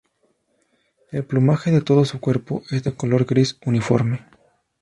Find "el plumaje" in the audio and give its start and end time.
1.11-1.69